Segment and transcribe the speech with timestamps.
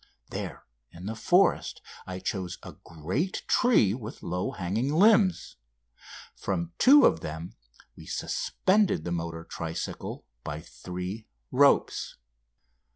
[0.31, 5.57] There in the forest I chose a great tree with low hanging limbs.
[6.35, 7.53] From two of them
[7.95, 12.15] we suspended the motor tricycle by three ropes.